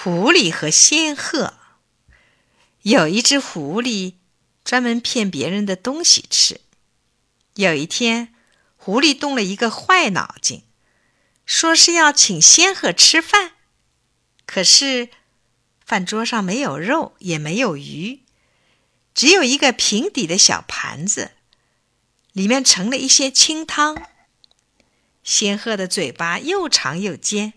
[0.00, 1.54] 狐狸和仙鹤。
[2.82, 4.14] 有一只狐狸
[4.62, 6.60] 专门骗别人的东西吃。
[7.54, 8.32] 有一天，
[8.76, 10.62] 狐狸动了一个坏脑筋，
[11.44, 13.54] 说是要请仙鹤吃饭。
[14.46, 15.08] 可是，
[15.84, 18.22] 饭桌上没有肉，也没有鱼，
[19.12, 21.32] 只有一个平底的小盘子，
[22.32, 24.00] 里面盛了一些清汤。
[25.24, 27.54] 仙鹤的嘴巴又长又尖。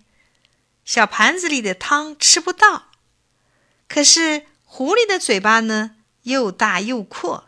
[0.92, 2.90] 小盘子里的汤吃不到，
[3.88, 7.48] 可是狐狸的嘴巴呢，又大又阔，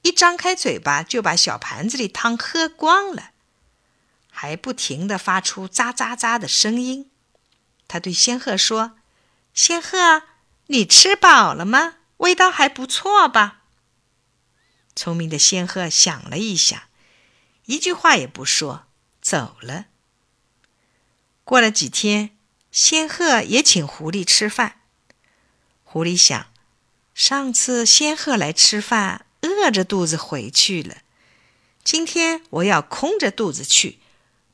[0.00, 3.32] 一张开嘴巴就把小盘子里汤喝光了，
[4.30, 7.10] 还不停地发出喳喳喳的声音。
[7.88, 8.96] 他对仙鹤说
[9.52, 10.22] ：“仙鹤，
[10.68, 11.96] 你吃饱了吗？
[12.16, 13.64] 味道还不错吧？”
[14.96, 16.80] 聪明的仙鹤想了一想，
[17.66, 18.86] 一句话也不说，
[19.20, 19.88] 走了。
[21.44, 22.38] 过了几天。
[22.72, 24.80] 仙鹤也请狐狸吃饭。
[25.84, 26.46] 狐狸想，
[27.14, 31.02] 上次仙鹤来吃饭，饿着肚子回去了。
[31.84, 33.98] 今天我要空着肚子去，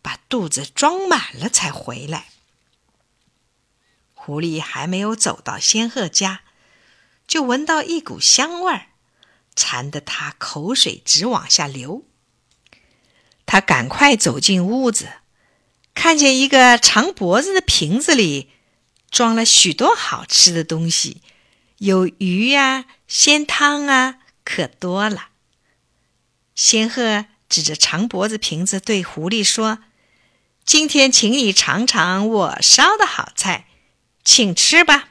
[0.03, 2.27] 把肚子装满了才回来。
[4.15, 6.41] 狐狸还没有走到仙鹤家，
[7.29, 8.89] 就闻到一股香味儿，
[9.55, 12.05] 馋得他口水直往下流。
[13.47, 15.09] 他赶快走进屋子。
[15.99, 18.51] 看见一个长脖子的瓶子里
[19.11, 21.23] 装了许多好吃的东西，
[21.79, 25.31] 有鱼呀、鲜汤啊，可多了。
[26.55, 29.81] 仙鹤指着长脖子瓶子对狐狸说
[30.65, 33.67] ：“今天请你尝尝我烧的好菜，
[34.23, 35.09] 请吃吧。”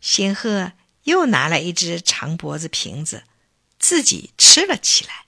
[0.00, 3.24] 仙鹤又拿了一只长脖子瓶子，
[3.78, 5.26] 自己吃了起来。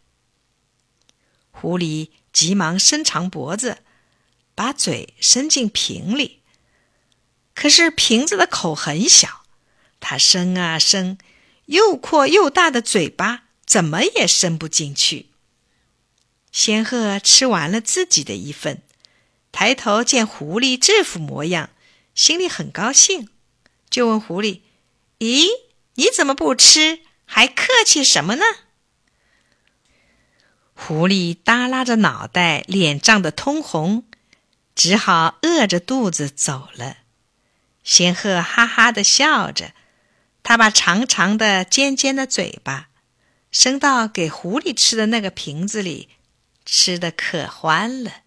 [1.51, 3.83] 狐狸急忙伸长脖子。
[4.55, 6.41] 把嘴伸进瓶里，
[7.55, 9.43] 可是瓶子的口很小，
[10.01, 11.19] 它伸啊伸，
[11.67, 15.29] 又阔又大的嘴巴怎么也伸不进去。
[16.51, 18.83] 仙鹤吃完了自己的一份，
[19.51, 21.71] 抬头见狐狸这副模样，
[22.15, 23.31] 心里很高兴，
[23.89, 24.61] 就问狐狸
[25.19, 25.47] ：“咦，
[25.95, 27.01] 你怎么不吃？
[27.25, 28.45] 还客气什么呢？”
[30.75, 34.05] 狐狸耷拉着脑袋，脸涨得通红。
[34.75, 36.99] 只好饿着肚子走了。
[37.85, 39.73] 仙鹤哈哈的笑着，
[40.43, 42.89] 它把长长的、尖尖的嘴巴
[43.51, 46.09] 伸到给狐狸吃的那个瓶子里，
[46.65, 48.23] 吃的可欢了。